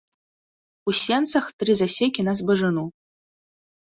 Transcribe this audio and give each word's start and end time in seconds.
У 0.91 0.93
сенцах 1.01 1.45
тры 1.63 1.75
засекі 1.81 2.25
на 2.27 2.33
збажыну. 2.39 2.85